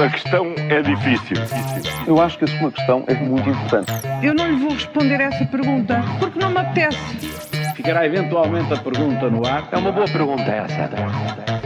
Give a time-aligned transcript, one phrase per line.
[0.00, 1.36] A questão é difícil.
[2.06, 3.92] Eu acho que a sua questão é muito importante.
[4.22, 6.98] Eu não lhe vou responder essa pergunta porque não me apetece.
[7.74, 9.68] Ficará eventualmente a pergunta no ar.
[9.70, 11.61] É uma boa pergunta essa.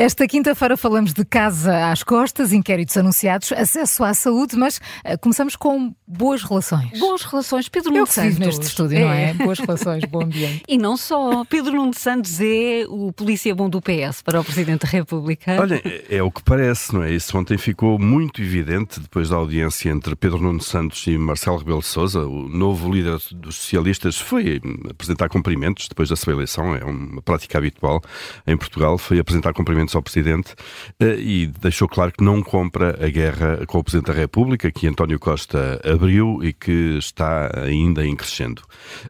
[0.00, 5.56] Esta quinta-feira falamos de casa às costas, inquéritos anunciados, acesso à saúde, mas uh, começamos
[5.56, 6.98] com boas relações.
[6.98, 7.68] Boas relações.
[7.68, 8.38] Pedro Eu Nuno Santos.
[8.38, 9.34] neste estúdio, não é?
[9.34, 10.62] Boas relações, bom ambiente.
[10.66, 11.44] E não só.
[11.44, 15.60] Pedro Nuno Santos é o polícia bom do PS para o Presidente da República.
[15.60, 17.12] Olha, é, é o que parece, não é?
[17.12, 21.80] Isso ontem ficou muito evidente depois da audiência entre Pedro Nuno Santos e Marcelo Rebelo
[21.80, 22.20] de Sousa.
[22.20, 27.58] O novo líder dos socialistas foi apresentar cumprimentos depois da sua eleição, é uma prática
[27.58, 28.00] habitual
[28.46, 30.54] em Portugal, foi apresentar cumprimentos ao Presidente
[30.98, 34.86] eh, e deixou claro que não compra a guerra com o Presidente da República, que
[34.86, 38.62] António Costa abriu e que está ainda em crescendo.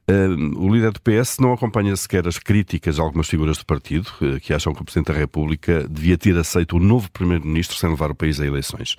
[0.08, 4.10] Eh, O líder do PS não acompanha sequer as críticas a algumas figuras do partido,
[4.22, 7.90] eh, que acham que o Presidente da República devia ter aceito o novo Primeiro-Ministro sem
[7.90, 8.96] levar o país a eleições.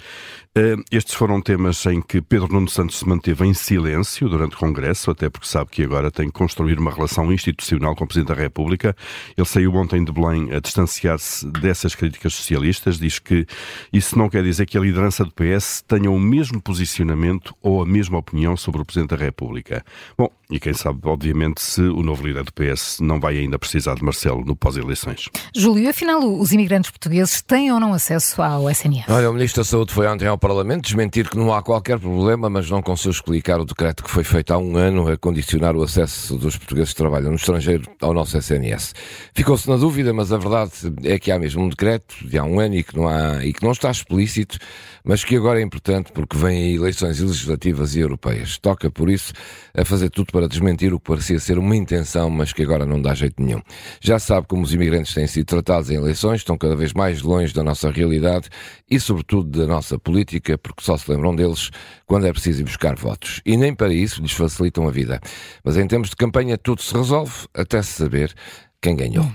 [0.92, 5.10] Estes foram temas em que Pedro Nuno Santos se manteve em silêncio durante o Congresso,
[5.10, 8.42] até porque sabe que agora tem que construir uma relação institucional com o Presidente da
[8.42, 8.96] República.
[9.38, 13.46] Ele saiu ontem de Belém a distanciar-se dessas críticas socialistas, diz que
[13.94, 17.86] isso não quer dizer que a liderança do PS tenha o mesmo posicionamento ou a
[17.86, 19.84] mesma opinião sobre o Presidente da República.
[20.18, 23.96] Bom, e quem sabe, obviamente, se o novo líder do PS não vai ainda precisar
[23.96, 25.30] de Marcelo no pós-eleições.
[25.56, 29.06] Júlio, afinal, os imigrantes portugueses têm ou não acesso ao SNS?
[29.08, 32.50] Olha, o Ministro da Saúde foi ontem ao Parlamento desmentir que não há qualquer problema,
[32.50, 35.84] mas não conseguiu explicar o decreto que foi feito há um ano a condicionar o
[35.84, 38.94] acesso dos portugueses que trabalham no estrangeiro ao nosso SNS.
[39.34, 40.72] Ficou-se na dúvida, mas a verdade
[41.04, 43.54] é que há mesmo um decreto de há um ano e que não, há, e
[43.54, 44.58] que não está explícito,
[45.04, 48.58] mas que agora é importante porque vêm eleições legislativas e europeias.
[48.58, 49.34] Toca, por isso,
[49.76, 53.02] a fazer tudo para desmentir o que parecia ser uma intenção, mas que agora não
[53.02, 53.62] dá jeito nenhum.
[54.00, 57.54] Já sabe como os imigrantes têm sido tratados em eleições, estão cada vez mais longe
[57.54, 58.50] da nossa realidade
[58.90, 61.72] e, sobretudo, da nossa política, porque só se lembram deles
[62.06, 63.42] quando é preciso ir buscar votos.
[63.46, 65.20] E nem para isso lhes facilitam a vida.
[65.64, 68.34] Mas em termos de campanha, tudo se resolve, até se saber
[68.82, 69.30] quem ganhou.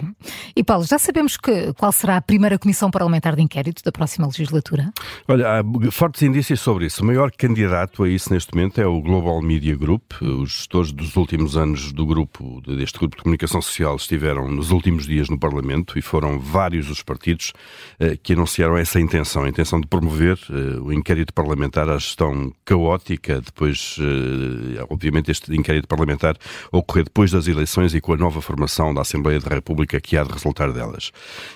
[0.57, 4.27] E Paulo, já sabemos que, qual será a primeira comissão parlamentar de inquérito da próxima
[4.27, 4.93] legislatura?
[5.29, 7.03] Olha, há fortes indícios sobre isso.
[7.03, 10.15] O maior candidato a isso neste momento é o Global Media Group.
[10.21, 15.07] Os gestores dos últimos anos do grupo, deste grupo de comunicação social, estiveram nos últimos
[15.07, 17.53] dias no Parlamento e foram vários os partidos
[18.01, 22.53] eh, que anunciaram essa intenção, a intenção de promover eh, o inquérito parlamentar à gestão
[22.65, 26.37] caótica, depois, eh, obviamente, este inquérito parlamentar
[26.73, 30.25] ocorrer depois das eleições e com a nova formação da Assembleia da República que há
[30.25, 31.13] de resultar delas.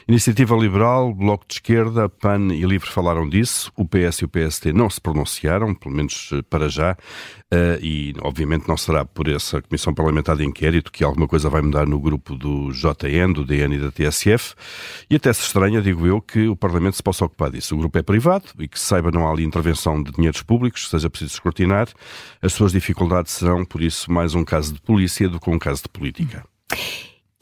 [0.07, 3.73] Iniciativa Liberal, Bloco de Esquerda, PAN e Livre falaram disso.
[3.77, 6.97] O PS e o PST não se pronunciaram, pelo menos eh, para já,
[7.51, 11.63] eh, e obviamente não será por essa Comissão Parlamentar de Inquérito que alguma coisa vai
[11.63, 14.55] mudar no grupo do JN, do DN e da TSF.
[15.09, 17.75] E até se estranha, digo eu, que o Parlamento se possa ocupar disso.
[17.75, 21.11] O grupo é privado e que saiba não há ali intervenção de dinheiros públicos, seja
[21.11, 21.89] preciso escrutinar.
[22.41, 25.83] As suas dificuldades serão, por isso, mais um caso de polícia do que um caso
[25.83, 26.45] de política.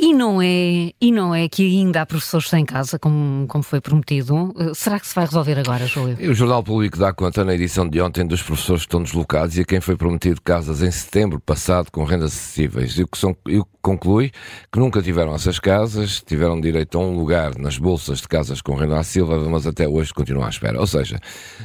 [0.01, 3.81] E não é, e não é que ainda há professores sem casa, como, como foi
[3.81, 4.53] prometido.
[4.55, 6.17] Uh, Será que se vai resolver agora, Júlio?
[6.31, 9.63] O Jornal Público dá conta na edição de ontem dos professores que estão deslocados e
[9.63, 12.97] a quem foi prometido casas em setembro passado com rendas acessíveis.
[12.97, 14.31] E o que, são, e o que conclui
[14.73, 18.77] que nunca tiveram essas casas, tiveram direito a um lugar nas bolsas de casas com
[18.77, 20.79] renda acessível, mas até hoje continuam à espera.
[20.79, 21.19] Ou seja,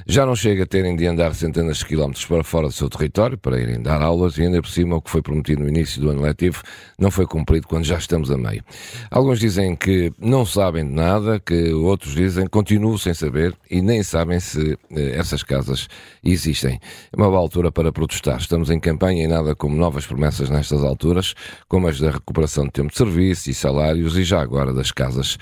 [0.08, 3.38] já não chega a terem de andar centenas de quilómetros para fora do seu território
[3.38, 6.10] para irem dar aulas e ainda por cima o que foi prometido no início do
[6.10, 6.64] ano letivo
[6.98, 8.64] não foi cumprido quando já estamos a meio.
[9.10, 13.82] Alguns dizem que não sabem de nada, que outros dizem que continuam sem saber e
[13.82, 15.88] nem sabem se eh, essas casas
[16.24, 16.80] existem.
[17.12, 18.38] É uma boa altura para protestar.
[18.40, 21.34] Estamos em campanha e nada como novas promessas nestas alturas,
[21.68, 25.38] como as da recuperação de tempo de serviço e salários e já agora das casas.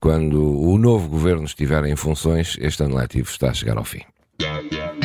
[0.00, 4.02] Quando o novo governo estiver em funções, este ano letivo está a chegar ao fim.